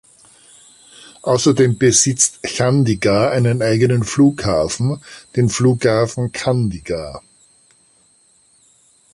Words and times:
Außerdem 1.21 1.77
besitzt 1.77 2.39
Chandigarh 2.43 3.29
einen 3.29 3.61
eigenen 3.61 4.03
Flughafen, 4.03 4.99
den 5.35 5.47
Flughafen 5.47 6.31
Chandigarh. 6.33 7.21